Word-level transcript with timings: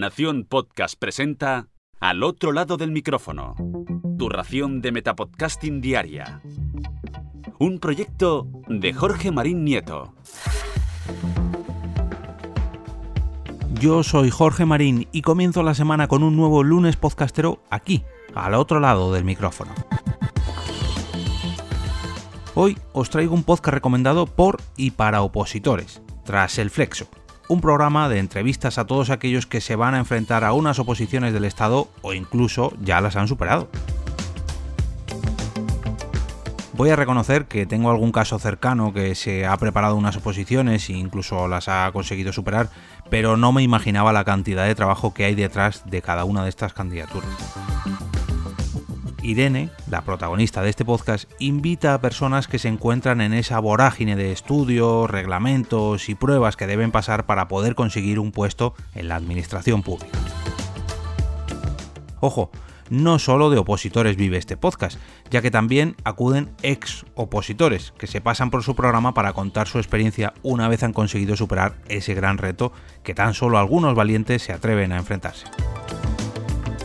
Nación 0.00 0.46
Podcast 0.48 0.98
presenta 0.98 1.68
Al 2.00 2.22
otro 2.22 2.52
lado 2.52 2.78
del 2.78 2.90
micrófono. 2.90 3.54
Tu 4.18 4.30
ración 4.30 4.80
de 4.80 4.92
Metapodcasting 4.92 5.82
Diaria. 5.82 6.40
Un 7.58 7.78
proyecto 7.80 8.48
de 8.66 8.94
Jorge 8.94 9.30
Marín 9.30 9.62
Nieto. 9.62 10.14
Yo 13.78 14.02
soy 14.02 14.30
Jorge 14.30 14.64
Marín 14.64 15.06
y 15.12 15.20
comienzo 15.20 15.62
la 15.62 15.74
semana 15.74 16.08
con 16.08 16.22
un 16.22 16.34
nuevo 16.34 16.62
lunes 16.62 16.96
podcastero 16.96 17.62
aquí, 17.68 18.02
al 18.34 18.54
otro 18.54 18.80
lado 18.80 19.12
del 19.12 19.26
micrófono. 19.26 19.74
Hoy 22.54 22.78
os 22.94 23.10
traigo 23.10 23.34
un 23.34 23.44
podcast 23.44 23.74
recomendado 23.74 24.24
por 24.24 24.62
y 24.78 24.92
para 24.92 25.20
opositores, 25.20 26.00
tras 26.24 26.56
el 26.56 26.70
Flexo, 26.70 27.06
un 27.50 27.60
programa 27.60 28.08
de 28.08 28.20
entrevistas 28.20 28.78
a 28.78 28.86
todos 28.86 29.10
aquellos 29.10 29.44
que 29.44 29.60
se 29.60 29.74
van 29.74 29.94
a 29.94 29.98
enfrentar 29.98 30.44
a 30.44 30.52
unas 30.52 30.78
oposiciones 30.78 31.32
del 31.32 31.44
Estado 31.44 31.88
o 32.00 32.12
incluso 32.12 32.72
ya 32.80 33.00
las 33.00 33.16
han 33.16 33.26
superado. 33.26 33.68
Voy 36.74 36.90
a 36.90 36.96
reconocer 36.96 37.46
que 37.46 37.66
tengo 37.66 37.90
algún 37.90 38.12
caso 38.12 38.38
cercano 38.38 38.92
que 38.92 39.16
se 39.16 39.46
ha 39.46 39.56
preparado 39.56 39.96
unas 39.96 40.16
oposiciones 40.16 40.88
e 40.90 40.92
incluso 40.92 41.48
las 41.48 41.66
ha 41.68 41.90
conseguido 41.92 42.32
superar, 42.32 42.70
pero 43.10 43.36
no 43.36 43.50
me 43.50 43.64
imaginaba 43.64 44.12
la 44.12 44.22
cantidad 44.22 44.64
de 44.64 44.76
trabajo 44.76 45.12
que 45.12 45.24
hay 45.24 45.34
detrás 45.34 45.82
de 45.86 46.02
cada 46.02 46.24
una 46.24 46.44
de 46.44 46.50
estas 46.50 46.72
candidaturas. 46.72 47.30
Irene, 49.30 49.70
la 49.88 50.02
protagonista 50.02 50.60
de 50.60 50.70
este 50.70 50.84
podcast, 50.84 51.30
invita 51.38 51.94
a 51.94 52.00
personas 52.00 52.48
que 52.48 52.58
se 52.58 52.66
encuentran 52.66 53.20
en 53.20 53.32
esa 53.32 53.60
vorágine 53.60 54.16
de 54.16 54.32
estudios, 54.32 55.08
reglamentos 55.08 56.08
y 56.08 56.16
pruebas 56.16 56.56
que 56.56 56.66
deben 56.66 56.90
pasar 56.90 57.26
para 57.26 57.46
poder 57.46 57.76
conseguir 57.76 58.18
un 58.18 58.32
puesto 58.32 58.74
en 58.92 59.06
la 59.06 59.14
administración 59.14 59.84
pública. 59.84 60.18
Ojo, 62.18 62.50
no 62.88 63.20
solo 63.20 63.50
de 63.50 63.58
opositores 63.58 64.16
vive 64.16 64.36
este 64.36 64.56
podcast, 64.56 64.98
ya 65.30 65.40
que 65.42 65.52
también 65.52 65.94
acuden 66.02 66.50
ex 66.62 67.06
opositores 67.14 67.92
que 67.96 68.08
se 68.08 68.20
pasan 68.20 68.50
por 68.50 68.64
su 68.64 68.74
programa 68.74 69.14
para 69.14 69.32
contar 69.32 69.68
su 69.68 69.78
experiencia 69.78 70.34
una 70.42 70.66
vez 70.66 70.82
han 70.82 70.92
conseguido 70.92 71.36
superar 71.36 71.76
ese 71.86 72.14
gran 72.14 72.36
reto 72.36 72.72
que 73.04 73.14
tan 73.14 73.34
solo 73.34 73.58
algunos 73.58 73.94
valientes 73.94 74.42
se 74.42 74.52
atreven 74.52 74.90
a 74.90 74.98
enfrentarse 74.98 75.46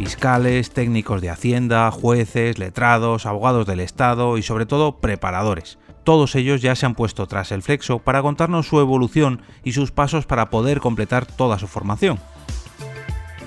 fiscales, 0.00 0.70
técnicos 0.70 1.20
de 1.20 1.28
Hacienda, 1.28 1.90
jueces, 1.90 2.58
letrados, 2.58 3.26
abogados 3.26 3.66
del 3.66 3.80
Estado 3.80 4.38
y 4.38 4.42
sobre 4.42 4.64
todo 4.64 4.98
preparadores. 4.98 5.78
Todos 6.04 6.34
ellos 6.36 6.62
ya 6.62 6.74
se 6.74 6.86
han 6.86 6.94
puesto 6.94 7.26
tras 7.26 7.52
el 7.52 7.62
flexo 7.62 7.98
para 7.98 8.22
contarnos 8.22 8.66
su 8.66 8.80
evolución 8.80 9.42
y 9.62 9.72
sus 9.72 9.90
pasos 9.90 10.24
para 10.24 10.48
poder 10.48 10.80
completar 10.80 11.26
toda 11.26 11.58
su 11.58 11.66
formación. 11.66 12.18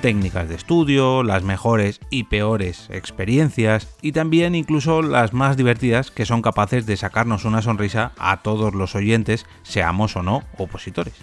Técnicas 0.03 0.47
de 0.47 0.53
estudio, 0.53 1.23
las 1.23 1.41
mejores 1.41 1.99
y 2.11 2.25
peores 2.25 2.87
experiencias 2.91 3.87
y 4.03 4.11
también 4.11 4.53
incluso 4.53 5.01
las 5.01 5.33
más 5.33 5.57
divertidas 5.57 6.11
que 6.11 6.27
son 6.27 6.43
capaces 6.43 6.85
de 6.85 6.97
sacarnos 6.97 7.45
una 7.45 7.63
sonrisa 7.63 8.11
a 8.19 8.43
todos 8.43 8.75
los 8.75 8.93
oyentes, 8.93 9.47
seamos 9.63 10.15
o 10.15 10.21
no 10.21 10.43
opositores. 10.59 11.15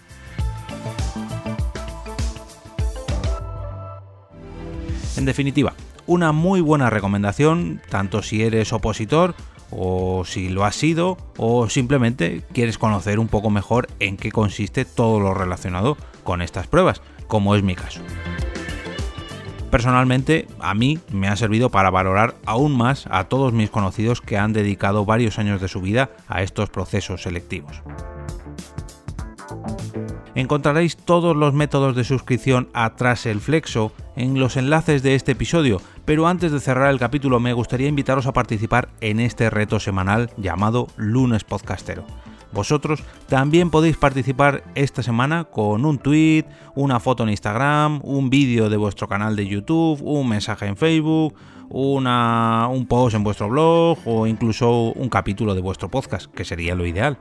En 5.20 5.26
definitiva, 5.26 5.74
una 6.06 6.32
muy 6.32 6.62
buena 6.62 6.88
recomendación, 6.88 7.82
tanto 7.90 8.22
si 8.22 8.42
eres 8.42 8.72
opositor 8.72 9.34
o 9.70 10.24
si 10.24 10.48
lo 10.48 10.64
has 10.64 10.74
sido 10.77 11.18
o 11.36 11.68
simplemente 11.68 12.42
quieres 12.54 12.78
conocer 12.78 13.18
un 13.18 13.28
poco 13.28 13.50
mejor 13.50 13.86
en 13.98 14.16
qué 14.16 14.32
consiste 14.32 14.86
todo 14.86 15.20
lo 15.20 15.34
relacionado 15.34 15.98
con 16.24 16.40
estas 16.40 16.68
pruebas, 16.68 17.02
como 17.27 17.54
es 17.54 17.62
mi 17.62 17.74
caso. 17.74 18.00
Personalmente, 19.70 20.48
a 20.58 20.72
mí 20.72 20.98
me 21.12 21.28
ha 21.28 21.36
servido 21.36 21.68
para 21.68 21.90
valorar 21.90 22.36
aún 22.46 22.74
más 22.74 23.06
a 23.10 23.24
todos 23.24 23.52
mis 23.52 23.68
conocidos 23.68 24.22
que 24.22 24.38
han 24.38 24.55
dedicado 24.55 25.05
varios 25.05 25.38
años 25.38 25.60
de 25.60 25.68
su 25.68 25.82
vida 25.82 26.12
a 26.28 26.42
estos 26.42 26.70
procesos 26.70 27.24
selectivos. 27.24 27.83
Encontraréis 30.35 30.96
todos 30.96 31.36
los 31.36 31.55
métodos 31.55 31.96
de 31.96 32.05
suscripción 32.05 32.68
a 32.73 32.95
Tras 32.95 33.27
el 33.27 33.41
Flexo 33.41 33.92
en 34.17 34.39
los 34.39 34.57
enlaces 34.57 35.02
de 35.02 35.14
este 35.14 35.33
episodio, 35.33 35.80
pero 36.05 36.29
antes 36.29 36.52
de 36.52 36.61
cerrar 36.61 36.91
el 36.91 36.98
capítulo 36.98 37.41
me 37.41 37.52
gustaría 37.52 37.89
invitaros 37.89 38.27
a 38.27 38.33
participar 38.33 38.89
en 39.01 39.20
este 39.20 39.51
reto 39.51 39.80
semanal 39.80 40.30
llamado 40.36 40.86
Lunes 40.96 41.45
Podcastero. 41.45 42.05
Vosotros 42.52 43.02
también 43.28 43.70
podéis 43.70 43.96
participar 43.96 44.64
esta 44.74 45.02
semana 45.02 45.44
con 45.44 45.84
un 45.84 45.98
tweet, 45.98 46.44
una 46.74 46.98
foto 46.98 47.22
en 47.22 47.30
Instagram, 47.30 48.00
un 48.02 48.28
vídeo 48.28 48.68
de 48.68 48.77
vuestro 48.77 49.08
canal 49.08 49.36
de 49.36 49.46
YouTube, 49.46 50.00
un 50.02 50.28
mensaje 50.28 50.66
en 50.66 50.77
Facebook, 50.77 51.34
un 51.68 52.86
post 52.89 53.14
en 53.14 53.22
vuestro 53.22 53.48
blog 53.48 53.98
o 54.05 54.27
incluso 54.27 54.92
un 54.92 55.08
capítulo 55.08 55.55
de 55.55 55.60
vuestro 55.60 55.89
podcast, 55.89 56.33
que 56.33 56.44
sería 56.44 56.74
lo 56.74 56.86
ideal. 56.86 57.18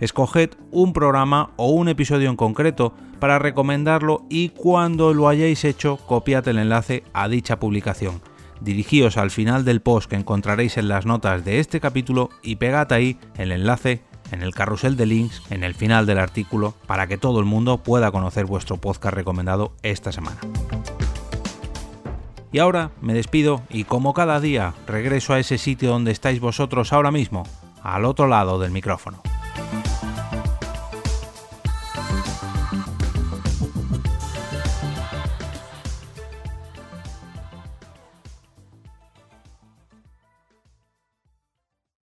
Escoged 0.00 0.50
un 0.70 0.94
programa 0.94 1.50
o 1.56 1.70
un 1.70 1.88
episodio 1.88 2.30
en 2.30 2.36
concreto 2.36 2.94
para 3.18 3.38
recomendarlo 3.38 4.24
y 4.30 4.48
cuando 4.48 5.12
lo 5.12 5.28
hayáis 5.28 5.64
hecho 5.64 5.98
copiad 5.98 6.48
el 6.48 6.58
enlace 6.58 7.04
a 7.12 7.28
dicha 7.28 7.60
publicación. 7.60 8.22
Dirigíos 8.62 9.18
al 9.18 9.30
final 9.30 9.64
del 9.64 9.80
post 9.80 10.08
que 10.08 10.16
encontraréis 10.16 10.78
en 10.78 10.88
las 10.88 11.04
notas 11.04 11.44
de 11.44 11.60
este 11.60 11.80
capítulo 11.80 12.30
y 12.42 12.56
pegad 12.56 12.92
ahí 12.92 13.18
el 13.36 13.52
enlace 13.52 14.02
en 14.32 14.42
el 14.42 14.54
carrusel 14.54 14.96
de 14.96 15.06
links 15.06 15.42
en 15.50 15.64
el 15.64 15.74
final 15.74 16.06
del 16.06 16.18
artículo 16.18 16.74
para 16.86 17.06
que 17.06 17.18
todo 17.18 17.40
el 17.40 17.46
mundo 17.46 17.78
pueda 17.78 18.10
conocer 18.10 18.46
vuestro 18.46 18.76
podcast 18.76 19.14
recomendado 19.14 19.72
esta 19.82 20.12
semana. 20.12 20.38
Y 22.52 22.58
ahora 22.58 22.90
me 23.00 23.14
despido 23.14 23.62
y 23.70 23.84
como 23.84 24.12
cada 24.12 24.40
día 24.40 24.74
regreso 24.86 25.34
a 25.34 25.38
ese 25.38 25.58
sitio 25.58 25.90
donde 25.90 26.10
estáis 26.10 26.40
vosotros 26.40 26.92
ahora 26.92 27.12
mismo, 27.12 27.44
al 27.82 28.04
otro 28.04 28.26
lado 28.26 28.58
del 28.58 28.72
micrófono. 28.72 29.22